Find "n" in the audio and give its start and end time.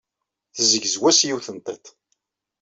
1.55-1.57